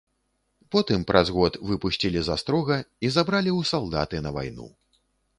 Потым 0.75 1.01
праз 1.09 1.27
год 1.35 1.57
выпусцілі 1.71 2.23
з 2.29 2.33
астрога 2.35 2.77
і 3.05 3.11
забралі 3.17 3.51
ў 3.59 3.71
салдаты 3.73 4.23
на 4.27 4.33
вайну. 4.39 4.67